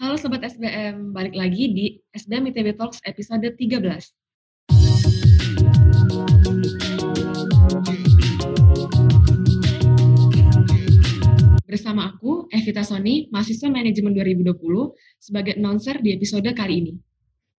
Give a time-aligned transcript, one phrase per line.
[0.00, 4.16] Halo Sobat SBM, balik lagi di SBM ITB Talks episode 13.
[11.68, 16.92] Bersama aku, Evita Sony, mahasiswa manajemen 2020, sebagai announcer di episode kali ini.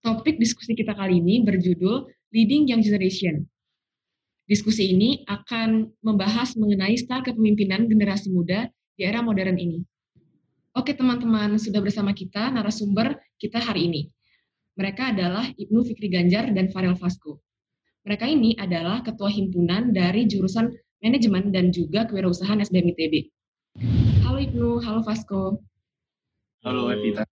[0.01, 3.45] Topik diskusi kita kali ini berjudul Leading Young Generation.
[4.49, 8.65] Diskusi ini akan membahas mengenai style kepemimpinan generasi muda
[8.97, 9.90] di era modern ini.
[10.71, 14.01] Oke teman-teman, sudah bersama kita narasumber kita hari ini.
[14.79, 17.43] Mereka adalah Ibnu Fikri Ganjar dan Farel Vasco.
[18.07, 20.71] Mereka ini adalah ketua himpunan dari jurusan
[21.03, 23.13] manajemen dan juga kewirausahaan SBM ITB.
[24.23, 25.59] Halo Ibnu, halo Vasco.
[26.63, 27.27] Halo Evita.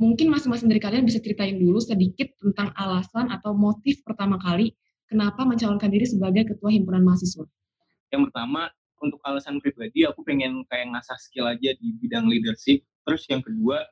[0.00, 4.72] Mungkin masing-masing dari kalian bisa ceritain dulu sedikit tentang alasan atau motif pertama kali
[5.12, 7.44] kenapa mencalonkan diri sebagai ketua himpunan mahasiswa.
[8.08, 12.86] Yang pertama, untuk alasan pribadi aku pengen kayak ngasah skill aja di bidang leadership.
[13.02, 13.82] Terus yang kedua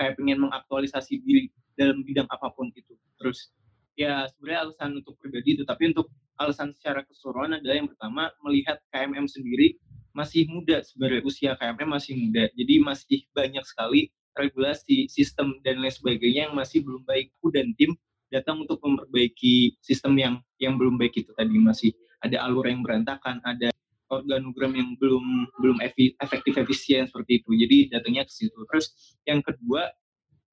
[0.00, 2.96] kayak pengen mengaktualisasi diri dalam bidang apa pun itu.
[3.20, 3.52] Terus
[3.94, 6.10] ya sebenarnya alasan untuk pribadi itu tapi untuk
[6.42, 9.78] alasan secara keseluruhan adalah yang pertama melihat KMM sendiri
[10.14, 12.46] masih muda sebenarnya usia KMM masih muda.
[12.54, 17.30] Jadi masih banyak sekali regulasi sistem dan lain sebagainya yang masih belum baik.
[17.38, 17.94] Aku dan tim
[18.30, 21.54] datang untuk memperbaiki sistem yang yang belum baik itu tadi.
[21.58, 21.90] Masih
[22.22, 23.70] ada alur yang berantakan ada
[24.12, 25.24] organogram yang belum
[25.60, 25.78] belum
[26.20, 27.50] efektif efisien seperti itu.
[27.56, 28.58] Jadi datangnya ke situ.
[28.68, 28.92] Terus
[29.24, 29.88] yang kedua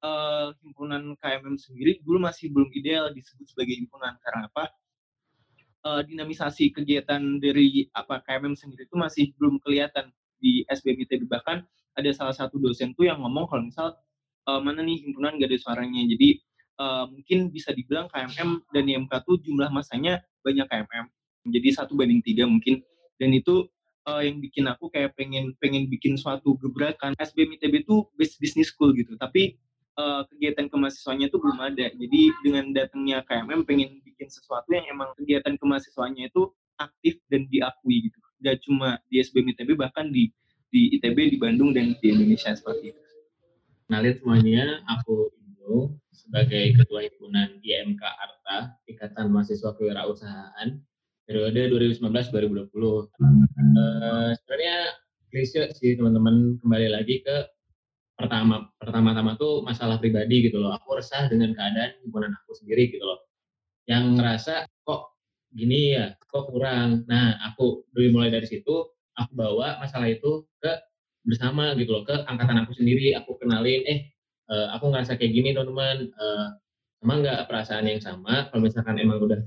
[0.03, 4.65] uh, himpunan KMM sendiri dulu masih belum ideal disebut sebagai himpunan karena apa?
[5.81, 11.65] Uh, dinamisasi kegiatan dari apa KMM sendiri itu masih belum kelihatan di SBMIT bahkan
[11.97, 13.87] ada salah satu dosen tuh yang ngomong kalau misal
[14.45, 16.29] uh, mana nih himpunan gak ada suaranya jadi
[16.81, 21.05] uh, mungkin bisa dibilang KMM dan IMK tuh jumlah masanya banyak KMM
[21.49, 22.81] jadi satu banding tiga mungkin
[23.21, 23.69] dan itu
[24.09, 27.13] uh, yang bikin aku kayak pengen pengen bikin suatu gebrakan.
[27.21, 29.61] SBM ITB itu best business school gitu tapi
[30.01, 31.85] uh, kegiatan kemahasiswanya itu belum ada.
[31.93, 36.49] Jadi dengan datangnya KMM pengen bikin sesuatu yang emang kegiatan kemahasiswanya itu
[36.81, 38.17] aktif dan diakui gitu.
[38.41, 40.33] Gak cuma di SBM ITB bahkan di
[40.71, 43.01] di ITB di Bandung dan di Indonesia seperti itu.
[43.85, 50.79] Kenalin semuanya, aku Indo sebagai Ketua Himpunan IMK Arta, Ikatan Mahasiswa Kewirausahaan
[51.31, 52.67] periode 2019-2020.
[52.75, 54.75] Uh, sebenarnya
[55.31, 57.47] klise sih teman-teman kembali lagi ke
[58.19, 60.75] pertama pertama-tama tuh masalah pribadi gitu loh.
[60.75, 63.23] Aku resah dengan keadaan himpunan aku sendiri gitu loh.
[63.87, 65.15] Yang ngerasa kok
[65.55, 67.07] gini ya, kok kurang.
[67.07, 70.71] Nah, aku dari mulai dari situ aku bawa masalah itu ke
[71.23, 73.15] bersama gitu loh ke angkatan aku sendiri.
[73.23, 74.11] Aku kenalin, eh
[74.51, 76.11] uh, aku ngerasa kayak gini teman-teman.
[76.11, 76.47] Uh,
[77.01, 78.51] emang nggak perasaan yang sama?
[78.51, 79.41] Kalau misalkan emang udah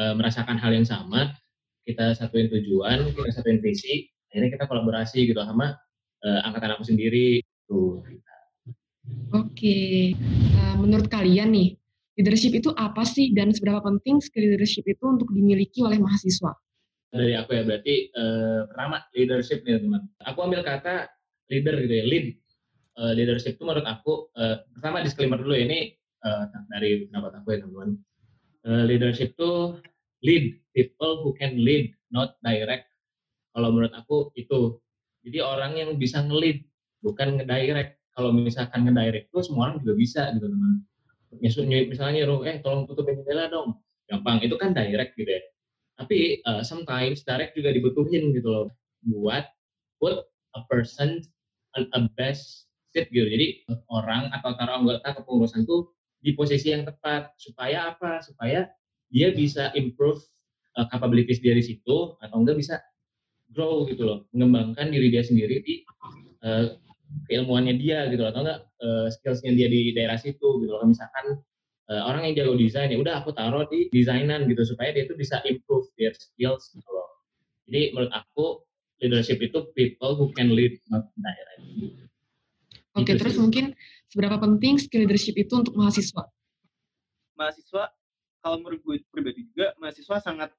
[0.00, 1.36] e, merasakan hal yang sama,
[1.84, 5.76] kita satuin tujuan, kita satuin visi, akhirnya kita kolaborasi gitu sama
[6.24, 7.44] e, angkatan aku sendiri.
[7.68, 8.00] Tuh.
[9.30, 10.12] Oke,
[10.58, 11.78] uh, menurut kalian nih,
[12.18, 16.50] leadership itu apa sih dan seberapa penting skill leadership itu untuk dimiliki oleh mahasiswa?
[17.10, 20.02] Dari aku ya, berarti uh, pertama leadership nih teman.
[20.30, 21.10] Aku ambil kata
[21.50, 22.26] leader gitu ya, lead.
[22.98, 27.46] Uh, leadership itu menurut aku, uh, pertama disclaimer dulu ya, ini uh, dari pendapat aku
[27.54, 27.90] ya teman-teman.
[28.60, 29.80] Uh, leadership itu
[30.20, 32.86] lead people who can lead not direct.
[33.56, 34.76] Kalau menurut aku itu.
[35.20, 36.64] Jadi orang yang bisa nge-lead
[37.04, 38.00] bukan nge-direct.
[38.16, 40.84] Kalau misalkan nge-direct itu semua orang juga bisa gitu teman.
[41.40, 43.80] Misalnya nyuruh eh tolong tutupin jendela dong.
[44.10, 45.42] Gampang itu kan direct gitu ya.
[46.00, 48.66] Tapi uh, sometimes direct juga dibutuhin gitu loh.
[49.04, 49.48] Buat
[50.00, 50.24] put
[50.56, 51.20] a person
[51.76, 53.28] on a best seat gitu.
[53.28, 58.68] Jadi orang atau taruh anggota kepengurusan tuh di posisi yang tepat supaya apa supaya
[59.10, 60.20] dia bisa improve
[60.78, 62.76] uh, capabilities dia di situ atau enggak bisa
[63.50, 65.82] grow gitu loh, mengembangkan diri dia sendiri di
[66.46, 66.78] uh,
[67.26, 70.86] keilmuannya dia gitu loh, atau enggak uh, skillsnya dia di daerah situ gitu loh.
[70.86, 71.42] Misalkan
[71.90, 75.18] uh, orang yang jago desain ya udah aku taruh di desainan gitu supaya dia itu
[75.18, 77.10] bisa improve their skills gitu loh.
[77.66, 78.62] Jadi menurut aku
[79.02, 81.62] leadership itu people who can lead not direct.
[82.94, 83.42] Oke, okay, gitu terus sih.
[83.42, 83.64] mungkin
[84.10, 86.26] seberapa penting skill leadership itu untuk mahasiswa?
[87.38, 87.94] Mahasiswa
[88.42, 90.50] kalau menurut gue pribadi juga mahasiswa sangat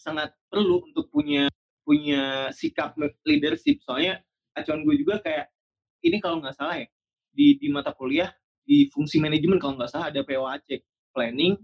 [0.00, 1.50] sangat perlu untuk punya
[1.82, 2.94] punya sikap
[3.26, 3.82] leadership.
[3.82, 4.22] Soalnya
[4.54, 5.50] acuan gue juga kayak
[6.06, 6.88] ini kalau nggak salah ya
[7.34, 8.30] di di mata kuliah
[8.64, 10.80] di fungsi manajemen kalau nggak salah ada POAC
[11.10, 11.58] planning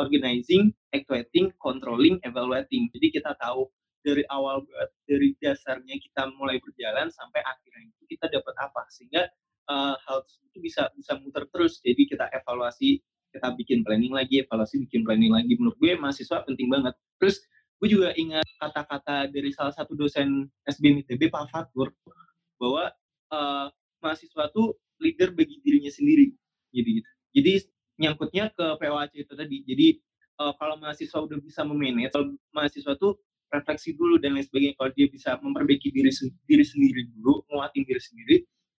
[0.00, 2.88] organizing actuating controlling evaluating.
[2.96, 3.68] Jadi kita tahu
[4.00, 4.62] dari awal
[5.04, 8.86] dari dasarnya kita mulai berjalan sampai akhirnya itu kita dapat apa.
[8.88, 9.26] Sehingga
[9.68, 10.18] uh, hal
[10.52, 13.02] itu bisa bisa muter terus jadi kita evaluasi
[13.36, 15.60] kita bikin planning lagi, evaluasi bikin planning lagi.
[15.60, 16.96] Menurut gue mahasiswa penting banget.
[17.20, 17.44] Terus
[17.76, 21.92] gue juga ingat kata-kata dari salah satu dosen SBM ITB Pak Fatur
[22.56, 22.88] bahwa
[23.28, 23.68] uh,
[24.00, 26.32] mahasiswa tuh leader bagi dirinya sendiri
[26.72, 27.52] jadi gitu jadi
[28.00, 29.88] nyangkutnya ke POAC itu tadi jadi
[30.40, 33.20] uh, kalau mahasiswa udah bisa memanage kalau mahasiswa tuh
[33.52, 36.08] refleksi dulu dan lain sebagainya kalau dia bisa memperbaiki diri
[36.48, 38.36] diri sendiri dulu nguatin diri sendiri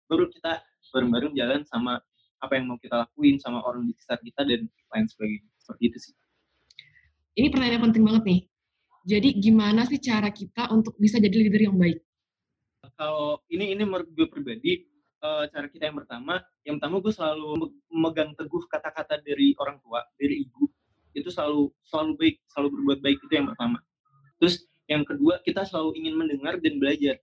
[0.09, 0.57] baru kita
[0.93, 1.99] bareng-bareng jalan sama
[2.37, 5.49] apa yang mau kita lakuin sama orang di sekitar kita dan lain sebagainya.
[5.57, 6.13] Seperti itu sih.
[7.37, 8.41] Ini pertanyaan penting banget nih.
[9.07, 12.03] Jadi gimana sih cara kita untuk bisa jadi leader yang baik?
[12.97, 14.83] Kalau ini ini menurut gue pribadi
[15.23, 20.03] uh, cara kita yang pertama yang pertama gue selalu memegang teguh kata-kata dari orang tua
[20.19, 20.67] dari ibu.
[21.15, 23.79] Itu selalu selalu baik selalu berbuat baik itu yang pertama.
[24.43, 24.55] Terus
[24.91, 27.15] yang kedua kita selalu ingin mendengar dan belajar.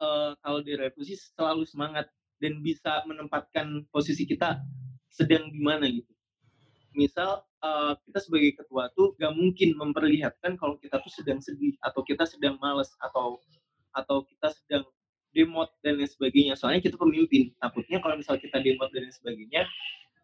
[0.00, 2.08] Uh, kalau di revisi selalu semangat
[2.40, 4.58] dan bisa menempatkan posisi kita
[5.12, 6.10] sedang di mana gitu
[6.96, 12.02] misal uh, kita sebagai ketua tuh gak mungkin memperlihatkan kalau kita tuh sedang sedih atau
[12.02, 13.38] kita sedang males atau
[13.94, 14.84] atau kita sedang
[15.30, 16.58] demot dan lain sebagainya.
[16.58, 17.54] Soalnya kita pemimpin.
[17.58, 19.62] Takutnya kalau misal kita demot dan lain sebagainya,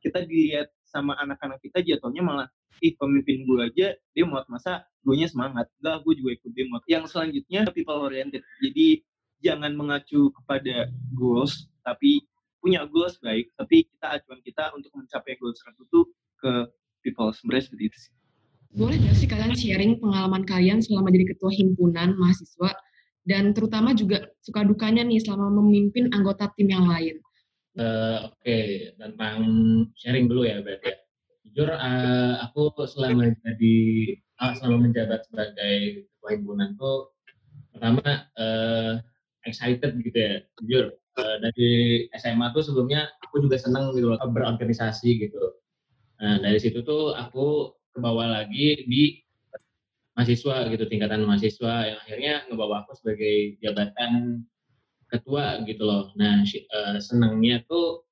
[0.02, 2.48] kita dilihat sama anak-anak kita jatuhnya malah,
[2.82, 5.70] ih pemimpin gue aja demot, masa gue nya semangat.
[5.82, 6.82] Enggak, gue juga ikut demot.
[6.90, 8.42] Yang selanjutnya people oriented.
[8.62, 9.02] Jadi
[9.42, 12.26] jangan mengacu kepada goals, tapi
[12.58, 16.00] punya goals baik, tapi kita acuan kita untuk mencapai goals itu
[16.42, 16.52] ke
[17.06, 17.30] people.
[17.30, 18.12] Sebenarnya seperti itu sih.
[18.74, 22.74] Boleh gak sih kalian sharing pengalaman kalian selama jadi ketua himpunan mahasiswa
[23.24, 27.22] dan terutama juga suka dukanya nih selama memimpin anggota tim yang lain.
[27.76, 28.64] Uh, Oke, okay.
[28.98, 29.38] tentang
[29.96, 30.90] sharing dulu ya berarti.
[30.90, 30.96] Ya.
[31.46, 33.76] Jujur, uh, aku selama jadi
[34.42, 37.14] uh, selama menjabat sebagai ketua himpunan tuh
[37.70, 39.00] pertama uh,
[39.46, 40.34] excited gitu ya.
[40.60, 40.84] Jujur,
[41.16, 45.42] uh, dari SMA tuh sebelumnya aku juga senang gitu loh berorganisasi gitu.
[46.16, 49.20] Nah dari situ tuh aku ke bawah lagi di
[50.16, 54.44] mahasiswa gitu tingkatan mahasiswa yang akhirnya ngebawa aku sebagai jabatan
[55.12, 56.12] ketua gitu loh.
[56.16, 58.04] Nah uh, senangnya tuh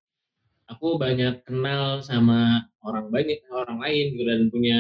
[0.69, 4.79] aku banyak kenal sama orang banyak orang lain gitu dan punya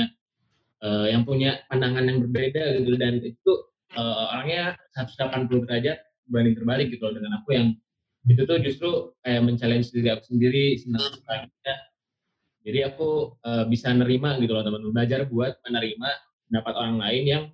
[0.84, 3.52] uh, yang punya pandangan yang berbeda gitu dan itu
[3.96, 5.98] uh, orangnya 180 derajat
[6.28, 7.68] banding terbalik gitu loh dengan aku yang
[8.24, 8.90] itu tuh justru
[9.20, 11.48] kayak men-challenge diri aku sendiri senang sekali
[12.64, 16.10] jadi aku uh, bisa nerima gitu loh teman-teman belajar buat menerima
[16.48, 17.44] pendapat orang lain yang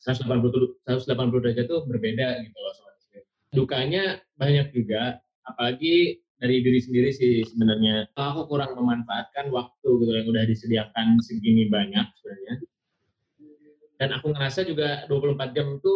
[0.00, 2.90] 180 180 derajat itu berbeda gitu loh sobat
[3.50, 8.06] Dukanya banyak juga, apalagi dari diri sendiri sih sebenarnya.
[8.14, 12.54] Aku kurang memanfaatkan waktu gitu yang udah disediakan segini banyak sebenarnya.
[13.98, 15.94] Dan aku ngerasa juga 24 jam itu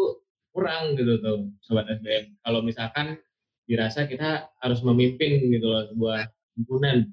[0.50, 2.42] kurang gitu tuh sobat SBM.
[2.42, 3.22] Kalau misalkan
[3.64, 7.08] dirasa kita harus memimpin gitu loh sebuah himpunan.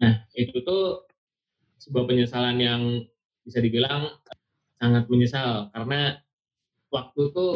[0.00, 1.08] Nah, itu tuh
[1.80, 2.82] sebuah penyesalan yang
[3.46, 4.12] bisa dibilang
[4.76, 5.72] sangat menyesal.
[5.72, 6.20] Karena
[6.92, 7.46] waktu itu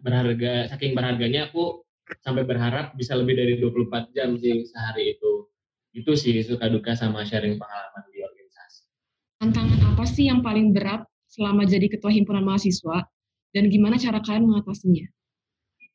[0.00, 1.82] berharga saking berharganya aku
[2.22, 5.46] sampai berharap bisa lebih dari 24 jam sih sehari itu.
[5.90, 8.82] Itu sih suka duka sama sharing pengalaman di organisasi.
[9.42, 13.06] Tantangan apa sih yang paling berat selama jadi ketua himpunan mahasiswa?
[13.50, 15.10] Dan gimana cara kalian mengatasinya?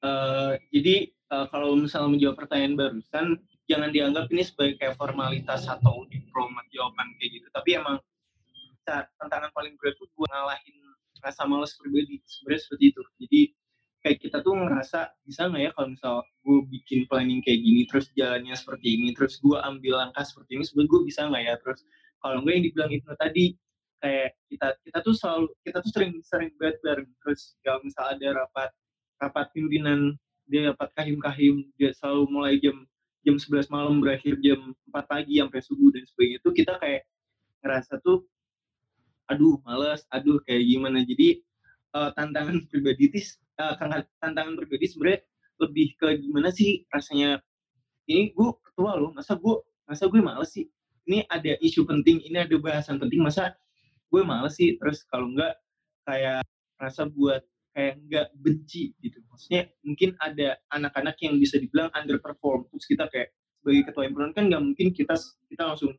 [0.04, 3.28] Uh, jadi uh, kalau misalnya menjawab pertanyaan barusan
[3.66, 7.48] jangan dianggap ini sebagai kayak formalitas atau diplomat jawaban kayak gitu.
[7.54, 7.98] Tapi emang
[9.18, 10.78] tantangan paling berat tuh gue ngalahin
[11.26, 12.22] rasa malas pribadi.
[12.30, 13.02] Sebenarnya seperti itu.
[13.18, 13.42] Jadi
[14.06, 18.14] kayak kita tuh ngerasa bisa nggak ya kalau misal gue bikin planning kayak gini terus
[18.14, 21.56] jalannya seperti ini terus gue ambil langkah seperti ini sebenarnya gue bisa nggak ya?
[21.58, 21.80] Terus
[22.22, 23.46] kalau gue yang dibilang itu tadi
[24.06, 26.78] kayak kita kita tuh selalu kita tuh sering sering banget
[27.26, 28.70] terus kalau misal ada rapat
[29.18, 30.14] rapat pimpinan
[30.46, 32.86] dia rapat kahim kahim dia selalu mulai jam
[33.26, 37.02] jam 11 malam berakhir jam 4 pagi sampai subuh dan sebagainya itu kita kayak
[37.66, 38.22] ngerasa tuh
[39.26, 41.02] aduh males aduh kayak gimana?
[41.02, 41.42] Jadi
[41.98, 43.10] uh, tantangan pribadi
[43.58, 43.74] uh,
[44.22, 45.26] tantangan pribadi sebenarnya
[45.58, 47.42] lebih ke gimana sih rasanya
[48.06, 49.56] ini gue ketua loh masa gue
[49.90, 50.70] masa gue males sih?
[51.10, 53.58] Ini ada isu penting ini ada bahasan penting masa
[54.14, 54.78] gue males sih?
[54.78, 55.58] Terus kalau enggak
[56.06, 56.46] kayak
[56.78, 57.42] rasa buat
[57.76, 59.20] kayak enggak benci gitu.
[59.28, 62.72] Maksudnya mungkin ada anak-anak yang bisa dibilang underperform.
[62.72, 65.20] Terus kita kayak sebagai ketua himpunan kan nggak mungkin kita
[65.52, 65.92] kita langsung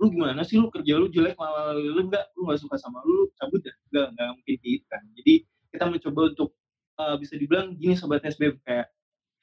[0.00, 0.56] lu gimana sih?
[0.56, 3.76] Lu kerja lu jelek malah lu enggak lu nggak suka sama lu cabut dah.
[3.92, 5.02] Enggak enggak mungkin gitu kan.
[5.12, 5.34] Jadi
[5.70, 6.50] kita mencoba untuk
[6.96, 8.88] uh, bisa dibilang gini sobat SBM kayak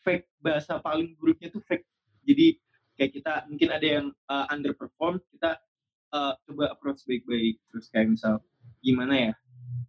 [0.01, 1.85] fake bahasa paling buruknya tuh fake.
[2.25, 2.57] Jadi
[2.97, 5.61] kayak kita mungkin ada yang uh, underperform kita
[6.09, 7.61] uh, coba approach baik-baik.
[7.69, 8.41] Terus kayak misal
[8.81, 9.33] gimana ya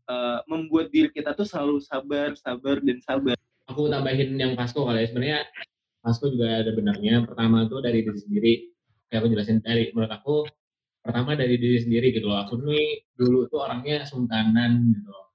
[0.09, 3.37] uh, membuat diri kita tuh selalu sabar sabar dan sabar.
[3.69, 5.09] Aku tambahin yang Pasko kali ya.
[5.13, 5.41] Sebenarnya
[6.01, 7.29] Pasko juga ada benarnya.
[7.29, 8.53] Pertama tuh dari diri sendiri.
[9.09, 10.37] Kayak aku jelasin dari menurut aku
[11.05, 12.41] pertama dari diri sendiri gitu loh.
[12.49, 15.27] Aku nih dulu tuh orangnya sungkanan gitu loh.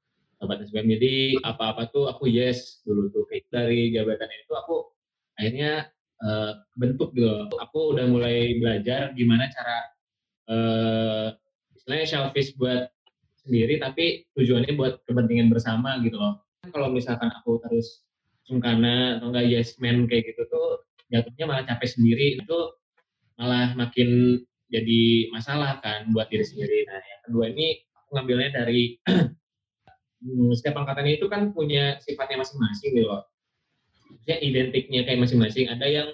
[0.41, 1.13] Sobat SBM jadi
[1.45, 3.23] apa-apa tuh aku yes dulu tuh.
[3.29, 4.75] Kayak dari jabatan itu aku
[5.37, 5.89] akhirnya
[6.21, 7.53] uh, bentuk gitu.
[7.69, 9.77] Aku udah mulai belajar gimana cara
[10.49, 11.27] uh,
[11.77, 12.92] istilahnya selfish buat
[13.43, 16.39] sendiri tapi tujuannya buat kepentingan bersama gitu loh.
[16.71, 18.07] Kalau misalkan aku terus
[18.47, 22.59] sungkana atau enggak yes man kayak gitu tuh jatuhnya malah capek sendiri itu
[23.39, 24.39] malah makin
[24.71, 26.87] jadi masalah kan buat diri sendiri.
[26.89, 28.97] Nah yang kedua ini aku ngambilnya dari
[30.23, 33.23] hmm, setiap angkatannya itu kan punya sifatnya masing-masing gitu loh.
[34.09, 35.67] Maksudnya identiknya kayak masing-masing.
[35.69, 36.07] Ada yang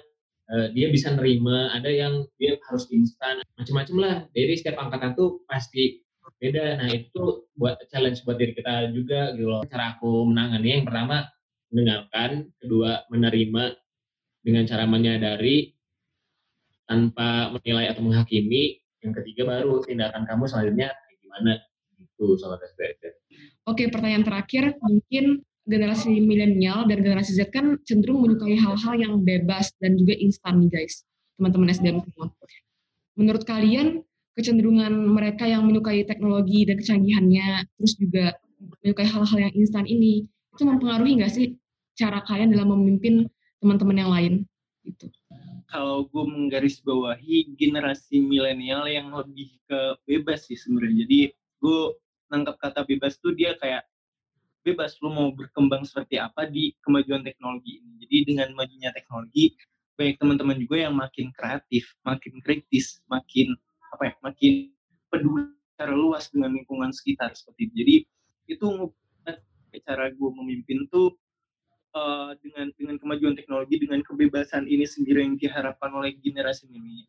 [0.52, 4.16] uh, dia bisa nerima, ada yang dia harus instan, macam-macam lah.
[4.36, 6.04] Jadi setiap angkatan tuh pasti
[6.38, 6.78] beda.
[6.78, 9.62] Nah itu buat challenge buat diri kita juga gitu loh.
[9.66, 11.26] Cara aku menangani yang pertama
[11.70, 13.78] mendengarkan, kedua menerima
[14.42, 15.74] dengan cara menyadari
[16.90, 20.90] tanpa menilai atau menghakimi, yang ketiga baru tindakan kamu selanjutnya
[21.22, 21.62] gimana
[21.94, 23.14] gitu sobat SPSD.
[23.70, 29.70] Oke, pertanyaan terakhir mungkin generasi milenial dan generasi Z kan cenderung menyukai hal-hal yang bebas
[29.78, 31.06] dan juga instan nih guys,
[31.38, 32.26] teman-teman SDM semua.
[33.14, 34.02] Menurut kalian
[34.40, 38.32] kecenderungan mereka yang menyukai teknologi dan kecanggihannya, terus juga
[38.80, 41.60] menyukai hal-hal yang instan ini, itu mempengaruhi nggak sih
[42.00, 43.28] cara kalian dalam memimpin
[43.60, 44.32] teman-teman yang lain?
[44.84, 45.12] Gitu.
[45.68, 51.06] Kalau gue menggarisbawahi generasi milenial yang lebih ke bebas sih sebenarnya.
[51.06, 51.20] Jadi
[51.60, 51.80] gue
[52.32, 53.86] nangkap kata bebas tuh dia kayak
[54.66, 58.02] bebas lu mau berkembang seperti apa di kemajuan teknologi ini.
[58.02, 59.54] Jadi dengan majunya teknologi
[59.94, 63.54] banyak teman-teman juga yang makin kreatif, makin kritis, makin
[63.90, 64.70] apa ya makin
[65.10, 67.74] peduli secara luas dengan lingkungan sekitar seperti itu.
[67.80, 67.94] Jadi
[68.50, 68.66] itu
[69.86, 71.14] cara gue memimpin tuh
[71.94, 76.66] uh, dengan dengan kemajuan teknologi dengan kebebasan ini sendiri yang diharapkan oleh generasi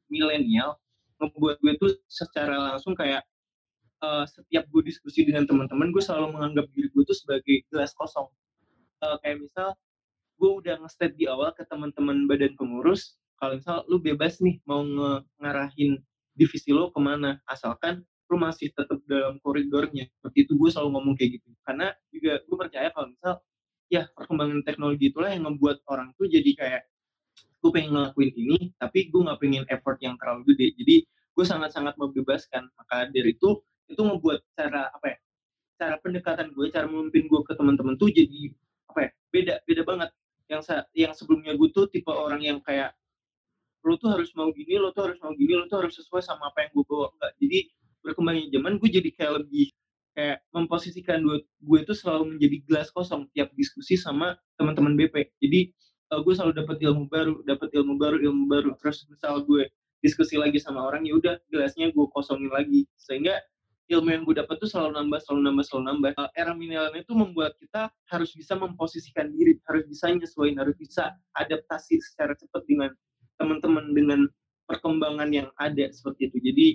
[0.08, 0.78] milenial
[1.22, 3.26] ngebuat gue tuh secara langsung kayak
[4.02, 8.30] uh, setiap gue diskusi dengan teman-teman gue selalu menganggap diri gue tuh sebagai gelas kosong
[9.06, 9.78] uh, kayak misal
[10.42, 14.82] gue udah nge di awal ke teman-teman badan pengurus kalau misal lu bebas nih mau
[15.42, 16.02] ngarahin
[16.42, 17.38] divisi lo ke mana.
[17.46, 20.10] Asalkan lu masih tetap dalam koridornya.
[20.18, 21.54] Seperti itu gue selalu ngomong kayak gitu.
[21.62, 23.34] Karena juga gue percaya kalau misal
[23.94, 26.82] ya perkembangan teknologi itulah yang membuat orang tuh jadi kayak
[27.62, 30.68] gue pengen ngelakuin ini tapi gue nggak pengen effort yang terlalu gede.
[30.82, 32.74] Jadi gue sangat-sangat membebaskan.
[32.74, 35.18] Maka dari itu itu membuat cara apa ya
[35.76, 38.54] cara pendekatan gue cara memimpin gue ke teman-teman tuh jadi
[38.88, 40.10] apa ya beda beda banget.
[40.48, 40.62] Yang
[40.96, 42.96] yang sebelumnya gue tuh tipe orang yang kayak
[43.82, 46.54] lo tuh harus mau gini, lo tuh harus mau gini, lo tuh harus sesuai sama
[46.54, 47.08] apa yang gue bawa.
[47.18, 47.32] Enggak.
[47.42, 47.60] Jadi
[48.02, 49.68] berkembangnya zaman gue jadi kayak lebih
[50.12, 55.16] kayak memposisikan gue gue itu selalu menjadi gelas kosong tiap diskusi sama teman-teman BP.
[55.40, 55.60] Jadi
[56.14, 58.70] uh, gue selalu dapat ilmu baru, dapat ilmu baru, ilmu baru.
[58.78, 59.72] Terus misal gue
[60.02, 63.38] diskusi lagi sama orang ya udah gelasnya gue kosongin lagi sehingga
[63.92, 66.12] ilmu yang gue dapat tuh selalu nambah, selalu nambah, selalu nambah.
[66.16, 71.12] Uh, era milenial itu membuat kita harus bisa memposisikan diri, harus bisa nyesuaiin, harus bisa
[71.36, 72.92] adaptasi secara cepat dengan
[73.42, 74.30] teman-teman dengan
[74.70, 76.38] perkembangan yang ada seperti itu.
[76.38, 76.68] Jadi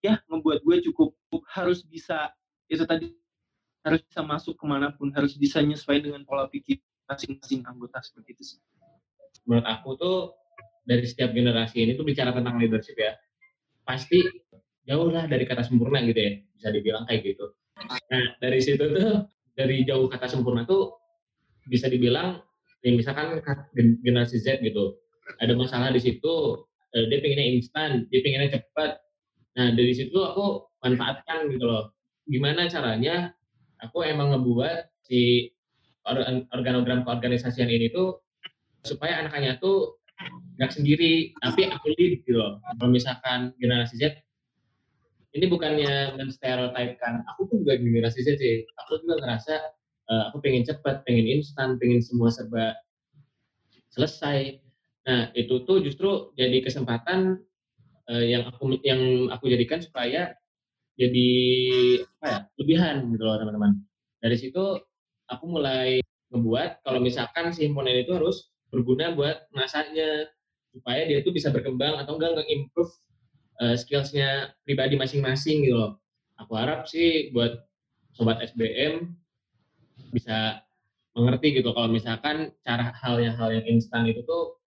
[0.00, 1.12] ya membuat gue cukup
[1.52, 2.32] harus bisa
[2.72, 3.12] itu tadi
[3.86, 8.34] harus bisa masuk ke mana pun, harus bisa nyesuai dengan pola pikir masing-masing anggota seperti
[8.34, 8.58] itu sih.
[9.46, 10.18] Menurut aku tuh
[10.82, 13.14] dari setiap generasi ini tuh bicara tentang leadership ya,
[13.86, 14.26] pasti
[14.90, 17.46] jauh lah dari kata sempurna gitu ya, bisa dibilang kayak gitu.
[18.10, 19.22] Nah dari situ tuh
[19.54, 20.98] dari jauh kata sempurna tuh
[21.70, 22.42] bisa dibilang
[22.82, 23.38] ya misalkan
[24.02, 24.98] generasi Z gitu
[25.42, 26.64] ada masalah di situ
[26.94, 29.02] uh, dia pengennya instan dia pengennya cepat.
[29.56, 31.92] Nah dari situ aku manfaatkan gitu loh.
[32.26, 33.32] Gimana caranya
[33.80, 35.50] aku emang ngebuat si
[36.54, 38.22] organogram keorganisasian ini tuh
[38.86, 39.98] supaya anak-anaknya tuh
[40.56, 42.62] nggak sendiri tapi aku lead gitu loh.
[42.62, 44.14] Kalau misalkan generasi Z
[45.36, 48.64] ini bukannya menstereotipkan aku tuh juga generasi Z sih.
[48.86, 49.54] Aku juga ngerasa
[50.08, 52.72] uh, aku pengen cepat pengen instan pengen semua serba
[53.92, 54.65] selesai
[55.06, 57.38] Nah, itu tuh justru jadi kesempatan
[58.10, 60.34] uh, yang aku yang aku jadikan supaya
[60.98, 61.30] jadi
[62.18, 63.78] apa ya, lebihan gitu loh teman-teman.
[64.18, 64.64] Dari situ
[65.30, 66.02] aku mulai
[66.34, 70.26] ngebuat kalau misalkan si himpunan itu harus berguna buat masanya
[70.74, 72.92] supaya dia tuh bisa berkembang atau enggak nge-improve
[73.62, 75.92] uh, skillsnya pribadi masing-masing gitu loh.
[76.42, 77.62] Aku harap sih buat
[78.16, 79.14] sobat SBM
[80.12, 80.60] bisa
[81.16, 84.60] mengerti gitu kalau misalkan cara hal yang hal yang instan itu tuh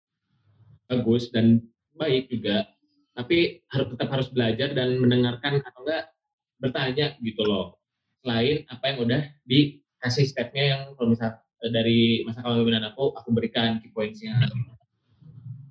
[0.89, 1.62] bagus dan
[1.93, 2.65] baik juga.
[3.13, 6.03] Tapi harus tetap harus belajar dan mendengarkan atau enggak
[6.60, 7.77] bertanya gitu loh.
[8.25, 13.29] Selain apa yang udah dikasih stepnya yang kalau misal eh, dari masa kepemimpinan aku aku
[13.31, 14.36] berikan key pointsnya.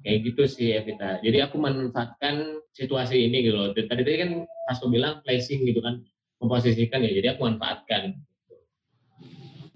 [0.07, 1.21] Kayak gitu sih Evita.
[1.21, 3.75] Jadi aku memanfaatkan situasi ini gitu loh.
[3.75, 4.31] Tadi tadi kan
[4.71, 6.01] aku bilang placing gitu kan
[6.39, 7.13] memposisikan ya.
[7.13, 8.17] Jadi aku manfaatkan.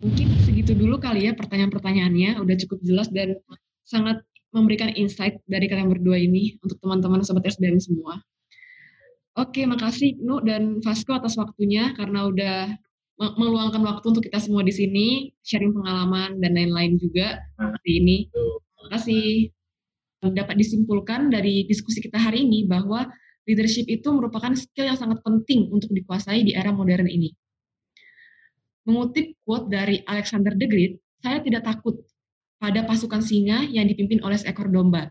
[0.03, 2.41] Mungkin segitu dulu kali ya pertanyaan-pertanyaannya.
[2.41, 3.39] Udah cukup jelas dan
[3.85, 8.21] sangat memberikan insight dari kalian berdua ini untuk teman-teman sobat SBM semua.
[9.33, 12.59] Oke, makasih Nu dan Vasco atas waktunya karena udah
[13.17, 18.17] meluangkan waktu untuk kita semua di sini, sharing pengalaman dan lain-lain juga seperti ini.
[18.29, 19.27] Terima kasih.
[20.23, 23.09] Dapat disimpulkan dari diskusi kita hari ini bahwa
[23.49, 27.33] leadership itu merupakan skill yang sangat penting untuk dikuasai di era modern ini.
[28.87, 32.03] Mengutip quote dari Alexander the Great, saya tidak takut
[32.63, 35.11] pada pasukan singa yang dipimpin oleh seekor domba.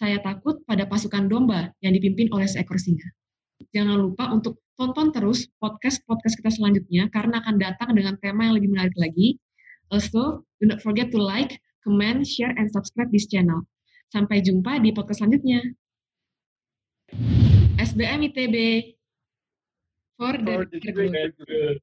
[0.00, 3.04] Saya takut pada pasukan domba yang dipimpin oleh seekor singa.
[3.76, 8.72] Jangan lupa untuk tonton terus podcast-podcast kita selanjutnya karena akan datang dengan tema yang lebih
[8.72, 9.36] menarik lagi.
[9.92, 13.68] Also, do not forget to like, comment, share, and subscribe this channel.
[14.08, 15.60] Sampai jumpa di podcast selanjutnya.
[17.76, 18.56] SBM ITB
[20.16, 21.76] for the, for the